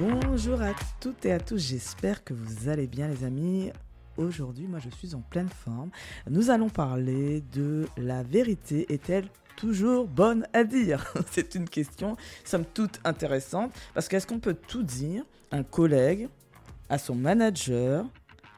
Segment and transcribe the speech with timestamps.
[0.00, 3.70] Bonjour à toutes et à tous, j'espère que vous allez bien les amis.
[4.16, 5.90] Aujourd'hui, moi je suis en pleine forme.
[6.30, 12.64] Nous allons parler de la vérité est-elle toujours bonne à dire C'est une question, somme
[12.64, 15.22] toute intéressante, parce qu'est-ce qu'on peut tout dire?
[15.50, 16.30] À un collègue,
[16.88, 18.06] à son manager,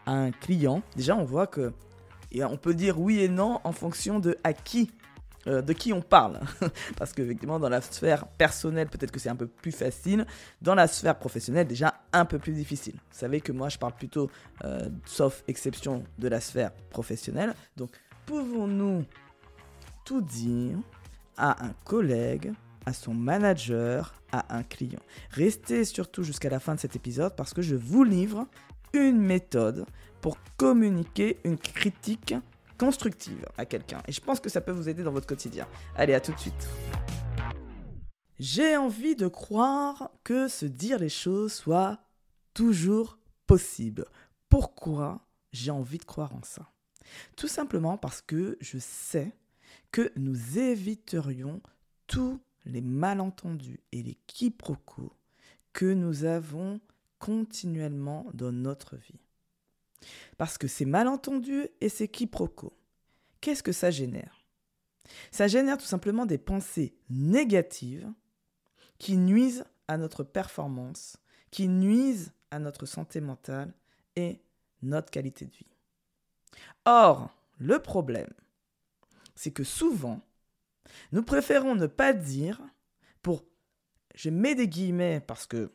[0.06, 1.72] à un client Déjà, on voit que
[2.40, 4.92] on peut dire oui et non en fonction de à qui
[5.46, 6.40] euh, de qui on parle.
[6.96, 10.26] Parce qu'effectivement, dans la sphère personnelle, peut-être que c'est un peu plus facile.
[10.60, 12.94] Dans la sphère professionnelle, déjà un peu plus difficile.
[12.94, 14.30] Vous savez que moi, je parle plutôt,
[14.64, 17.54] euh, sauf exception, de la sphère professionnelle.
[17.76, 17.90] Donc,
[18.26, 19.04] pouvons-nous
[20.04, 20.78] tout dire
[21.36, 22.52] à un collègue,
[22.86, 25.00] à son manager, à un client?
[25.30, 28.46] Restez surtout jusqu'à la fin de cet épisode parce que je vous livre
[28.92, 29.86] une méthode
[30.20, 32.34] pour communiquer une critique
[32.82, 34.02] constructive à quelqu'un.
[34.08, 35.68] Et je pense que ça peut vous aider dans votre quotidien.
[35.94, 36.68] Allez, à tout de suite.
[38.40, 42.00] J'ai envie de croire que se dire les choses soit
[42.54, 44.04] toujours possible.
[44.48, 46.72] Pourquoi j'ai envie de croire en ça?
[47.36, 49.32] Tout simplement parce que je sais
[49.92, 51.62] que nous éviterions
[52.08, 55.12] tous les malentendus et les quiproquos
[55.72, 56.80] que nous avons
[57.20, 59.20] continuellement dans notre vie.
[60.38, 62.76] Parce que ces malentendus et ces quiproquos,
[63.40, 64.44] qu'est-ce que ça génère?
[65.30, 68.10] Ça génère tout simplement des pensées négatives
[68.98, 71.16] qui nuisent à notre performance,
[71.50, 73.72] qui nuisent à notre santé mentale
[74.16, 74.40] et
[74.82, 75.66] notre qualité de vie.
[76.84, 78.32] Or, le problème,
[79.34, 80.20] c'est que souvent,
[81.12, 82.60] nous préférons ne pas dire
[83.22, 83.44] pour,
[84.14, 85.72] je mets des guillemets parce que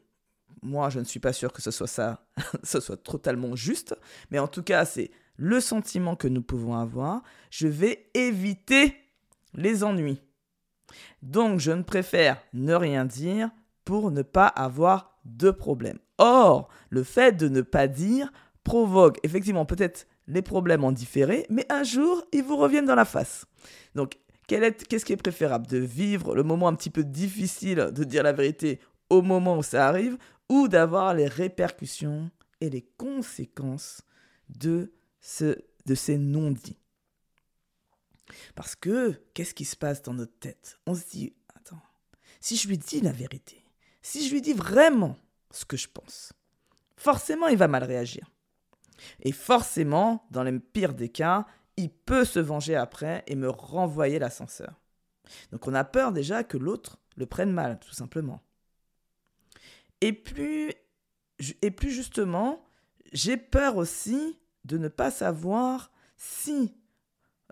[0.62, 2.26] moi, je ne suis pas sûr que ce soit ça,
[2.64, 3.96] ce soit totalement juste,
[4.32, 7.22] mais en tout cas, c'est le sentiment que nous pouvons avoir.
[7.50, 8.96] Je vais éviter
[9.54, 10.22] les ennuis.
[11.22, 13.50] Donc, je ne préfère ne rien dire
[13.86, 16.00] pour ne pas avoir de problème.
[16.18, 18.32] Or, le fait de ne pas dire
[18.64, 23.06] provoque effectivement peut-être les problèmes en différé, mais un jour, ils vous reviennent dans la
[23.06, 23.46] face.
[23.96, 24.18] Donc,
[24.48, 25.68] qu'est-ce qui est préférable?
[25.68, 28.80] De vivre le moment un petit peu difficile de dire la vérité
[29.10, 30.18] au moment où ça arrive,
[30.50, 32.32] ou d'avoir les répercussions
[32.62, 34.02] et les conséquences
[34.50, 36.80] de, ce, de ces non-dits.
[38.56, 40.80] Parce que, qu'est-ce qui se passe dans notre tête?
[40.86, 41.82] On se dit, attends,
[42.40, 43.64] si je lui dis la vérité,
[44.02, 45.18] si je lui dis vraiment
[45.52, 46.34] ce que je pense,
[46.96, 48.30] forcément il va mal réagir.
[49.22, 51.46] Et forcément, dans le pire des cas,
[51.78, 54.74] il peut se venger après et me renvoyer l'ascenseur.
[55.52, 58.42] Donc on a peur déjà que l'autre le prenne mal, tout simplement.
[60.02, 60.74] Et plus,
[61.40, 62.64] justement,
[63.14, 66.76] j'ai peur aussi de ne pas savoir si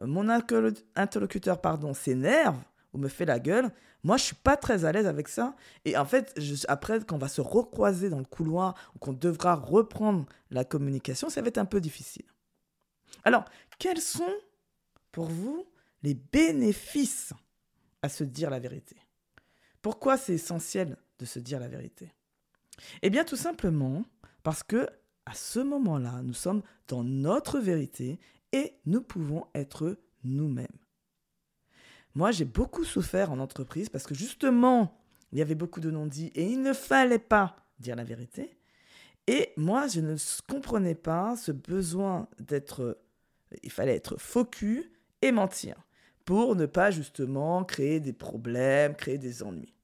[0.02, 2.58] mon interlocuteur pardon, s'énerve
[2.94, 3.72] ou me fait la gueule.
[4.04, 5.56] Moi, je suis pas très à l'aise avec ça.
[5.86, 9.56] Et en fait, après, quand on va se recroiser dans le couloir ou qu'on devra
[9.56, 12.26] reprendre la communication, ça va être un peu difficile.
[13.24, 13.46] Alors,
[13.80, 14.34] quels sont
[15.12, 15.66] pour vous
[16.04, 17.34] les bénéfices
[18.02, 18.98] à se dire la vérité?
[19.82, 22.14] Pourquoi c'est essentiel de se dire la vérité?
[23.02, 24.04] Eh bien, tout simplement
[24.44, 24.88] parce que
[25.26, 28.20] à ce moment-là, nous sommes dans notre vérité
[28.52, 30.68] et nous pouvons être nous-mêmes.
[32.14, 36.32] Moi, j'ai beaucoup souffert en entreprise parce que justement, il y avait beaucoup de non-dits
[36.36, 38.58] et il ne fallait pas dire la vérité.
[39.28, 40.16] Et moi, je ne
[40.48, 43.00] comprenais pas ce besoin d'être...
[43.64, 44.86] Il fallait être focus
[45.22, 45.76] et mentir
[46.24, 49.75] pour ne pas justement créer des problèmes, créer des ennuis.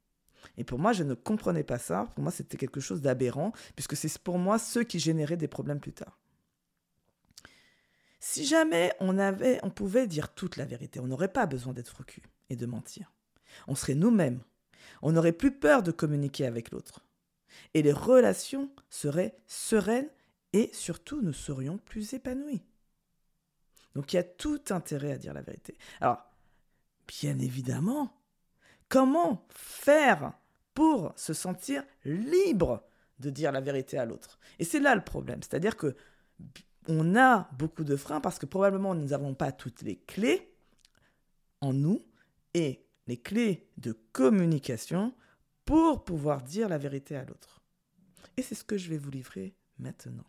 [0.58, 2.08] Et pour moi, je ne comprenais pas ça.
[2.14, 5.80] Pour moi, c'était quelque chose d'aberrant, puisque c'est pour moi ce qui générait des problèmes
[5.80, 6.20] plus tard.
[8.20, 11.90] Si jamais on avait, on pouvait dire toute la vérité, on n'aurait pas besoin d'être
[11.90, 13.12] focus et de mentir.
[13.68, 14.42] On serait nous-mêmes.
[15.02, 17.04] On n'aurait plus peur de communiquer avec l'autre.
[17.74, 20.10] Et les relations seraient sereines
[20.54, 22.62] et surtout nous serions plus épanouis.
[23.96, 25.78] Donc il y a tout intérêt à dire la vérité.
[26.00, 26.24] Alors,
[27.08, 28.21] bien évidemment,
[28.92, 30.34] comment faire
[30.74, 32.84] pour se sentir libre
[33.20, 34.38] de dire la vérité à l'autre?
[34.60, 35.96] Et c'est là le problème, c'est-à-dire que
[36.88, 40.54] on a beaucoup de freins parce que probablement nous n'avons pas toutes les clés
[41.62, 42.04] en nous
[42.54, 45.14] et les clés de communication
[45.64, 47.62] pour pouvoir dire la vérité à l'autre.
[48.36, 50.26] Et c'est ce que je vais vous livrer maintenant.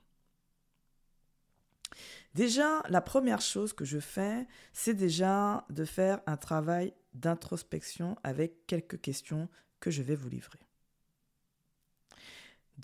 [2.35, 8.67] Déjà, la première chose que je fais, c'est déjà de faire un travail d'introspection avec
[8.67, 9.49] quelques questions
[9.81, 10.59] que je vais vous livrer.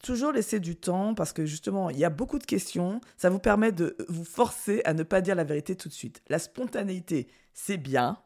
[0.03, 3.01] Toujours laisser du temps parce que justement, il y a beaucoup de questions.
[3.17, 6.23] Ça vous permet de vous forcer à ne pas dire la vérité tout de suite.
[6.29, 8.19] La spontanéité, c'est bien,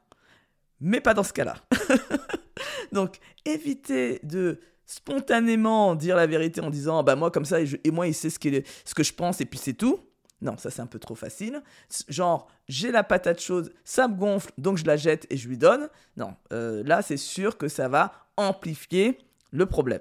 [0.81, 1.56] mais pas dans ce cas-là.
[2.93, 8.06] Donc, évitez de spontanément dire la vérité en disant bah moi comme ça et, moi
[8.06, 10.00] il sait ce que je pense et puis c'est tout.
[10.43, 11.62] Non, ça c'est un peu trop facile.
[12.09, 15.56] Genre, j'ai la patate chaude, ça me gonfle, donc je la jette et je lui
[15.56, 15.89] donne.
[16.17, 19.19] Non, euh, là c'est sûr que ça va amplifier
[19.53, 20.00] le problème.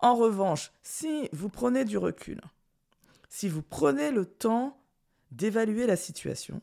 [0.00, 2.40] En revanche, si vous prenez du recul,
[3.28, 4.80] si vous prenez le temps
[5.30, 6.60] d'évaluer la situation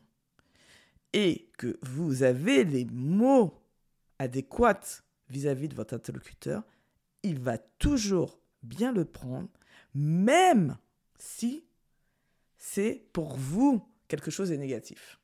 [1.13, 3.61] et que vous avez les mots
[4.19, 6.63] adéquats vis-à-vis de votre interlocuteur,
[7.23, 9.49] il va toujours bien le prendre,
[9.93, 10.77] même
[11.17, 11.65] si
[12.75, 15.21] c'est pour vous quelque chose de négatif.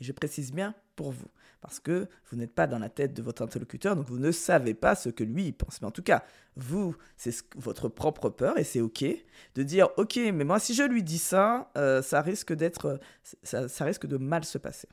[0.00, 1.26] Et je précise bien pour vous,
[1.60, 4.74] parce que vous n'êtes pas dans la tête de votre interlocuteur, donc vous ne savez
[4.74, 5.80] pas ce que lui pense.
[5.80, 6.24] Mais en tout cas,
[6.54, 9.04] vous, c'est votre propre peur, et c'est OK
[9.56, 13.00] de dire, OK, mais moi, si je lui dis ça, euh, ça risque d'être,
[13.42, 14.88] ça, ça risque de mal se passer.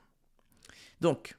[1.01, 1.37] Donc,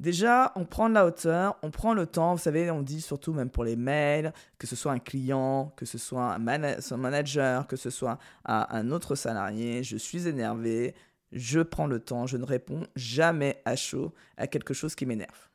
[0.00, 2.34] Déjà, on prend de la hauteur, on prend le temps.
[2.34, 5.84] Vous savez, on dit surtout même pour les mails, que ce soit un client, que
[5.84, 10.94] ce soit un, manager, que ce soit un autre salarié, je suis énervé,
[11.32, 15.50] je prends le temps, je ne réponds jamais à chaud à quelque chose qui m'énerve.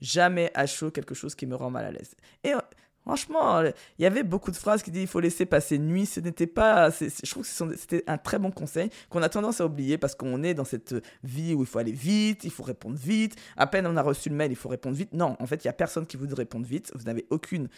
[0.00, 2.14] Jamais à chaud quelque chose qui me rend mal à l'aise.
[2.42, 2.54] Et
[3.02, 6.06] Franchement, il y avait beaucoup de phrases qui disaient il faut laisser passer nuit.
[6.06, 6.90] Ce n'était pas.
[6.90, 10.42] je trouve que c'était un très bon conseil qu'on a tendance à oublier parce qu'on
[10.42, 10.94] est dans cette
[11.24, 13.36] vie où il faut aller vite, il faut répondre vite.
[13.56, 15.12] À peine on a reçu le mail, il faut répondre vite.
[15.12, 16.92] Non, en fait, il n'y a personne qui vous répondre vite.
[16.94, 17.68] Vous n'avez aucune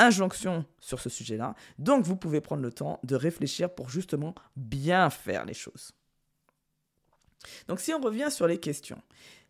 [0.00, 1.54] injonction sur ce sujet-là.
[1.78, 5.92] Donc, vous pouvez prendre le temps de réfléchir pour justement bien faire les choses.
[7.68, 9.00] Donc, si on revient sur les questions.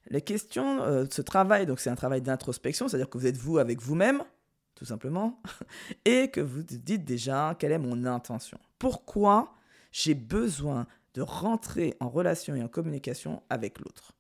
[0.08, 3.58] Les questions, euh, ce travail, donc c'est un travail d'introspection, c'est-à-dire que vous êtes vous
[3.58, 4.25] avec vous-même,
[4.81, 5.43] tout simplement,
[6.06, 8.59] et que vous dites déjà quelle est mon intention.
[8.79, 9.55] Pourquoi
[9.93, 14.12] j'ai besoin de rentrer en relation et en communication avec l'autre?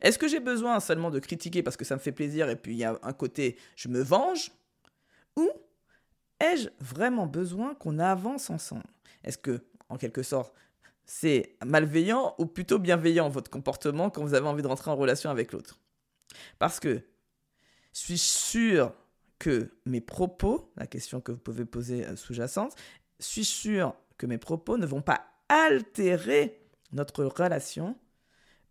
[0.00, 2.72] Est-ce que j'ai besoin seulement de critiquer parce que ça me fait plaisir et puis
[2.72, 4.50] il y a un côté je me venge?
[5.36, 5.50] Ou
[6.40, 8.88] ai-je vraiment besoin qu'on avance ensemble?
[9.24, 10.54] Est-ce que, en quelque sorte,
[11.04, 15.28] c'est malveillant ou plutôt bienveillant votre comportement quand vous avez envie de rentrer en relation
[15.28, 15.78] avec l'autre?
[16.58, 17.02] Parce que
[17.92, 18.94] je suis sûr
[19.38, 22.74] que mes propos, la question que vous pouvez poser euh, sous-jacente,
[23.20, 26.60] suis sûr que mes propos ne vont pas altérer
[26.92, 27.96] notre relation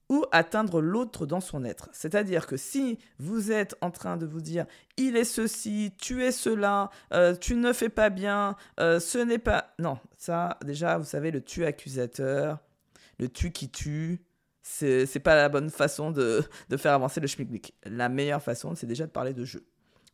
[0.10, 1.90] ou atteindre l'autre dans son être.
[1.92, 4.66] C'est-à-dire que si vous êtes en train de vous dire
[4.96, 9.38] il est ceci, tu es cela, euh, tu ne fais pas bien, euh, ce n'est
[9.38, 9.74] pas...
[9.80, 12.60] Non, ça déjà, vous savez, le tu accusateur,
[13.20, 14.22] le tu qui tue,
[14.62, 17.74] c'est pas la bonne façon de, de faire avancer le schmilblick.
[17.86, 19.66] La meilleure façon, c'est déjà de parler de jeu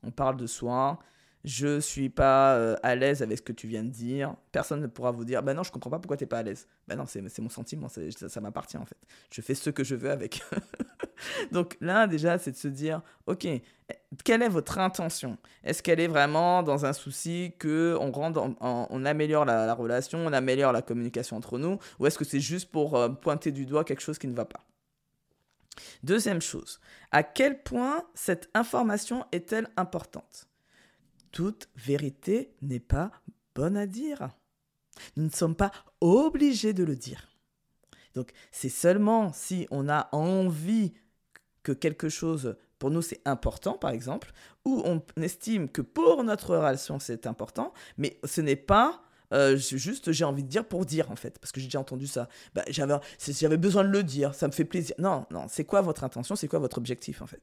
[0.03, 0.99] on parle de soi,
[1.43, 4.35] je suis pas euh, à l'aise avec ce que tu viens de dire.
[4.51, 6.43] Personne ne pourra vous dire, bah non, je comprends pas pourquoi tu n'es pas à
[6.43, 6.67] l'aise.
[6.87, 8.97] Bah non, c'est mon sentiment, ça, m'appartient en fait.
[9.31, 10.41] Je fais ce que je veux avec.
[11.51, 13.45] Donc là, déjà, c'est de se dire, ok,
[14.23, 15.37] quelle est votre intention?
[15.65, 18.11] Est-ce qu'elle est vraiment dans un souci que on,
[18.61, 22.71] on améliore la, relation, on améliore la communication entre nous, ou est-ce que c'est juste
[22.71, 24.63] pour euh, pointer du doigt quelque chose qui ne va pas?
[26.03, 26.79] Deuxième chose,
[27.11, 30.47] à quel point cette information est-elle importante?
[31.31, 33.11] Toute vérité n'est pas
[33.55, 34.29] bonne à dire.
[35.15, 35.71] Nous ne sommes pas
[36.01, 37.29] obligés de le dire.
[38.13, 40.93] Donc c'est seulement si on a envie
[41.63, 44.31] que quelque chose pour nous c'est important par exemple,
[44.65, 49.03] ou on estime que pour notre relation c'est important, mais ce n'est pas
[49.33, 52.07] euh, juste, j'ai envie de dire pour dire, en fait, parce que j'ai déjà entendu
[52.07, 52.29] ça.
[52.53, 54.95] Bah, j'avais, j'avais besoin de le dire, ça me fait plaisir.
[54.99, 57.41] Non, non, c'est quoi votre intention, c'est quoi votre objectif, en fait?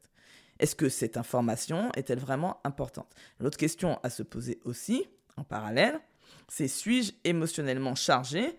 [0.59, 3.13] Est-ce que cette information est-elle vraiment importante?
[3.39, 5.07] L'autre question à se poser aussi,
[5.37, 5.99] en parallèle,
[6.49, 8.57] c'est suis-je émotionnellement chargé?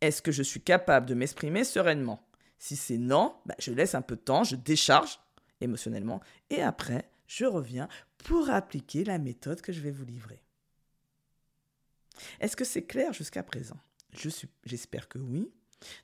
[0.00, 2.26] Est-ce que je suis capable de m'exprimer sereinement?
[2.58, 5.20] Si c'est non, bah, je laisse un peu de temps, je décharge
[5.60, 7.88] émotionnellement, et après, je reviens
[8.24, 10.43] pour appliquer la méthode que je vais vous livrer.
[12.40, 13.76] Est-ce que c'est clair jusqu'à présent?
[14.64, 15.50] J'espère que oui.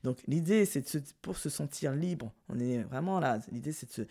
[0.02, 4.06] Donc l'idée, c'est pour se sentir libre, on est vraiment là, l'idée c'est de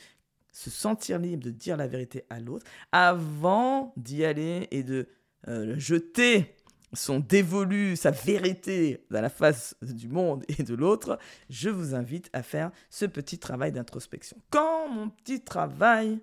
[0.52, 5.08] se, sentir libre de dire la vérité à l'autre avant d'y aller et de
[5.48, 6.56] euh, jeter
[6.94, 12.30] son dévolu, sa vérité dans la face du monde et de l'autre, je vous invite
[12.34, 14.38] à faire ce petit travail d'introspection.
[14.50, 16.20] Quand mon petit travail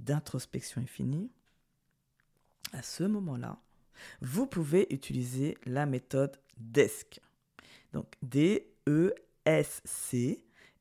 [0.00, 1.30] d'introspection est fini,
[2.72, 3.58] à ce moment-là,
[4.20, 7.20] vous pouvez utiliser la méthode DESC.
[7.92, 9.14] Donc D-E-S-C.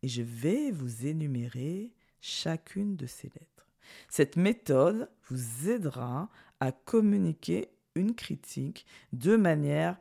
[0.04, 3.68] Et je vais vous énumérer chacune de ces lettres.
[4.10, 9.98] Cette méthode vous aidera à communiquer une critique de manière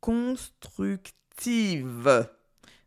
[0.00, 1.04] constructive.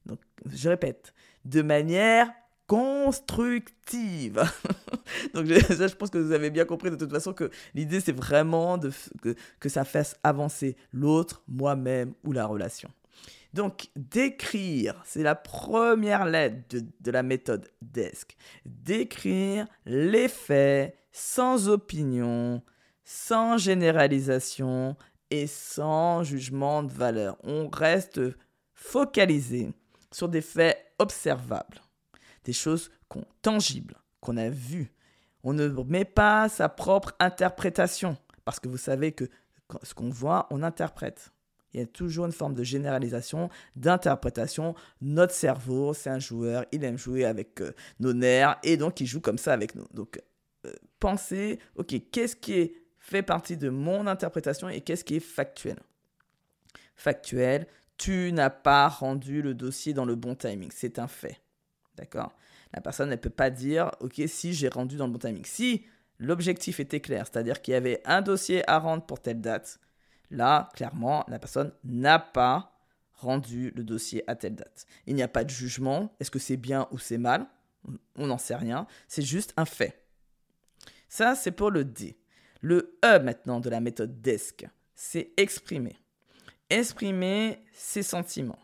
[0.06, 1.14] Donc, je répète,
[1.46, 2.34] de manière
[2.68, 4.44] constructive.
[5.34, 8.78] Donc je, pense que vous avez bien compris de toute façon que l'idée c'est vraiment
[8.78, 12.90] de, que, que ça fasse avancer l'autre, moi-même ou la relation.
[13.54, 18.36] Donc, décrire, c'est la première lettre de, de, la méthode DESC.
[18.66, 22.62] Décrire les faits sans opinion,
[23.04, 24.96] sans généralisation
[25.32, 27.38] et sans jugement de valeur.
[27.44, 28.20] On reste
[28.74, 29.72] focalisé
[30.12, 31.82] sur des faits observables,
[32.48, 32.90] des choses
[33.42, 34.94] tangibles, qu'on a vues.
[35.44, 39.26] On ne met pas sa propre interprétation, parce que vous savez que
[39.84, 41.34] ce qu'on voit, on interprète.
[41.74, 44.76] Il y a toujours une forme de généralisation, d'interprétation.
[45.02, 49.06] Notre cerveau, c'est un joueur, il aime jouer avec euh, nos nerfs et donc il
[49.06, 49.86] joue comme ça avec nous.
[49.94, 50.22] Donc,
[50.66, 55.78] euh, pensez, ok, qu'est-ce qui fait partie de mon interprétation et qu'est-ce qui est factuel?
[56.96, 60.70] Factuel, tu n'as pas rendu le dossier dans le bon timing.
[60.74, 61.42] C'est un fait.
[61.98, 62.34] D'accord
[62.74, 65.46] La personne ne peut pas dire, ok, si j'ai rendu dans le bon timing.
[65.46, 65.86] Si
[66.20, 69.80] l'objectif était clair, c'est-à-dire qu'il y avait un dossier à rendre pour telle date,
[70.32, 72.74] là, clairement, la personne n'a pas
[73.14, 74.86] rendu le dossier à telle date.
[75.08, 76.16] Il n'y a pas de jugement.
[76.20, 77.48] Est-ce que c'est bien ou c'est mal?
[78.16, 78.86] On n'en sait rien.
[79.08, 80.04] C'est juste un fait.
[81.10, 82.18] Ça, c'est pour le D.
[82.62, 85.96] Le E maintenant de la méthode DESC, c'est exprimer
[86.70, 88.60] exprimer ses sentiments.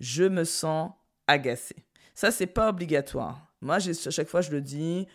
[0.00, 0.92] Je me sens
[1.26, 1.76] agacé.
[2.14, 3.52] Ça, c'est pas obligatoire.
[3.60, 5.06] Moi, à chaque fois, je le dis,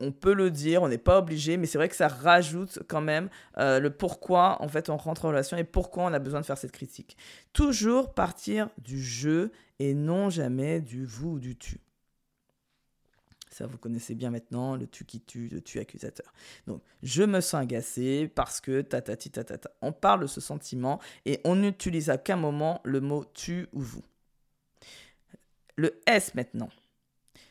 [0.00, 3.00] on peut le dire, on n'est pas obligé, mais c'est vrai que ça rajoute quand
[3.00, 3.28] même
[3.58, 6.46] euh, le pourquoi en fait on rentre en relation et pourquoi on a besoin de
[6.46, 7.16] faire cette critique.
[7.52, 11.80] Toujours partir du je et non jamais du vous ou du tu.
[13.50, 16.32] Ça, vous connaissez bien maintenant, le tu qui tue, le tu accusateur.
[16.66, 19.70] Donc, je me sens agacé parce que ta ta ta ta ta.
[19.82, 23.80] On parle de ce sentiment et on n'utilise à qu'un moment le mot tu ou
[23.80, 24.02] vous.
[25.82, 26.70] Le S maintenant.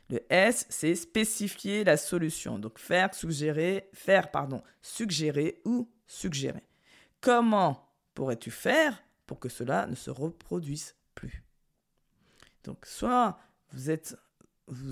[0.09, 2.59] Le S, c'est spécifier la solution.
[2.59, 6.63] Donc, faire, suggérer, faire, pardon, suggérer ou suggérer.
[7.19, 11.43] Comment pourrais-tu faire pour que cela ne se reproduise plus?
[12.63, 13.37] Donc, soit
[13.71, 14.15] vous êtes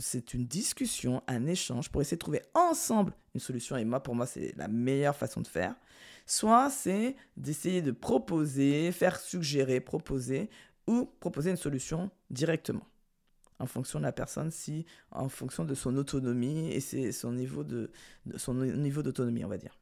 [0.01, 3.77] c'est une discussion, un échange pour essayer de trouver ensemble une solution.
[3.77, 5.75] Et moi, pour moi, c'est la meilleure façon de faire.
[6.25, 10.49] Soit c'est d'essayer de proposer, faire suggérer, proposer,
[10.87, 12.85] ou proposer une solution directement
[13.59, 17.63] en fonction de la personne, si en fonction de son autonomie et c'est son niveau
[17.63, 17.91] de,
[18.25, 19.77] de son niveau d'autonomie, on va dire.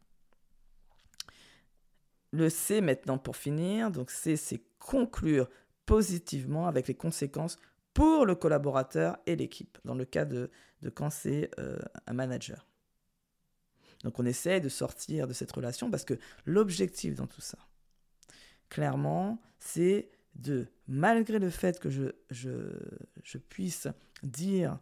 [2.32, 5.48] Le C maintenant pour finir, donc C c'est conclure
[5.86, 7.58] positivement avec les conséquences
[7.94, 10.52] pour le collaborateur et l'équipe, dans le cas de,
[10.94, 12.68] quand c'est euh, un manager.
[14.04, 16.14] Donc on essaie de sortir de cette relation parce que
[16.46, 17.58] l'objectif dans tout ça,
[18.70, 23.88] clairement, c'est de, malgré le fait que je, puisse
[24.24, 24.80] dire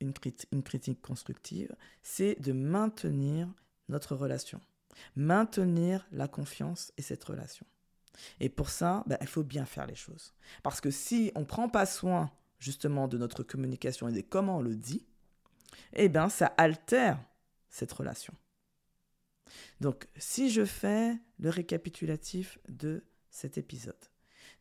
[0.00, 0.12] une,
[0.52, 3.48] une critique constructive, c'est de maintenir
[3.88, 4.60] notre relation,
[5.16, 7.66] maintenir la confiance et cette relation.
[8.38, 10.34] Et pour ça, ben, il faut bien faire les choses.
[10.62, 14.58] Parce que si on ne prend pas soin justement de notre communication et de comment
[14.58, 15.06] on le dit,
[15.94, 17.18] eh bien, ça altère
[17.70, 18.34] cette relation.
[19.80, 23.96] Donc, si je fais le récapitulatif de cet épisode,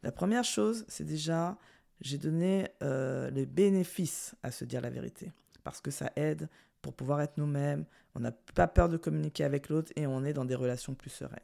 [0.03, 1.57] la première chose, c'est déjà,
[2.01, 5.31] j'ai donné euh, les bénéfices à se dire la vérité,
[5.63, 6.47] parce que ça aide
[6.81, 10.33] pour pouvoir être nous-mêmes, on n'a pas peur de communiquer avec l'autre et on est
[10.33, 11.39] dans des relations plus sereines.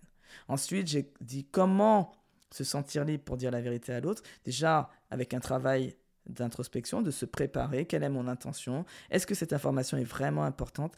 [0.47, 2.13] Ensuite, j'ai dit comment
[2.51, 5.95] se sentir libre pour dire la vérité à l'autre, déjà avec un travail
[6.27, 10.95] d'introspection, de se préparer, quelle est mon intention, est-ce que cette information est vraiment importante,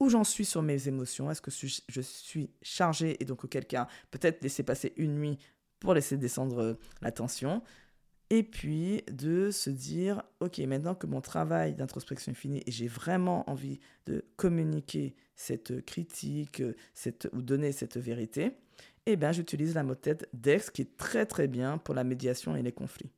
[0.00, 3.88] où j'en suis sur mes émotions, est-ce que je suis chargé et donc auquel cas
[4.10, 5.38] peut-être laisser passer une nuit
[5.80, 7.62] pour laisser descendre euh, la tension,
[8.30, 12.88] et puis de se dire, ok, maintenant que mon travail d'introspection est fini et j'ai
[12.88, 18.52] vraiment envie de communiquer cette critique, cette, ou donner cette vérité,
[19.06, 22.62] eh bien j'utilise la méthode DEX qui est très très bien pour la médiation et
[22.62, 23.10] les conflits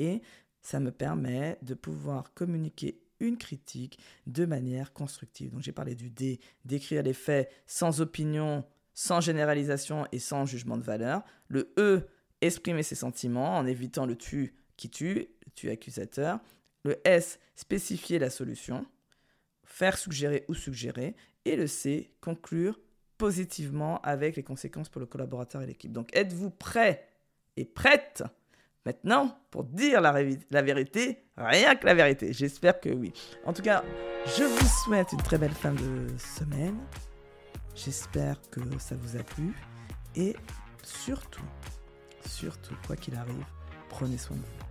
[0.00, 0.22] et
[0.62, 5.52] ça me permet de pouvoir communiquer une critique de manière constructive.
[5.52, 10.76] Donc j'ai parlé du D, décrire les faits sans opinion, sans généralisation et sans jugement
[10.76, 11.22] de valeur.
[11.48, 12.08] Le E,
[12.40, 16.40] exprimer ses sentiments en évitant le tu qui tue, le tu accusateur.
[16.84, 18.86] Le S, spécifier la solution,
[19.64, 21.14] faire suggérer ou suggérer.
[21.44, 22.78] Et le C, conclure
[23.18, 25.92] positivement avec les conséquences pour le collaborateur et l'équipe.
[25.92, 27.06] Donc êtes-vous prêt
[27.56, 28.24] et prête
[28.86, 30.10] Maintenant, pour dire la,
[30.50, 32.32] la, vérité, rien que la vérité?
[32.32, 33.12] J'espère que oui.
[33.44, 33.84] En tout cas,
[34.24, 36.78] je vous souhaite une très belle fin de semaine.
[37.74, 39.54] J'espère que ça vous a plu.
[40.16, 40.36] Et
[40.82, 41.44] surtout,
[42.26, 43.44] surtout, quoi qu'il arrive,
[43.88, 44.69] prenez soin de vous.